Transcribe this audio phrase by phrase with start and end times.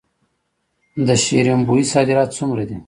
[1.07, 2.77] د شیرین بویې صادرات څومره دي؟